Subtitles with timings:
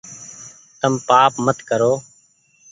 [0.79, 1.93] تم پآپ مت ڪرو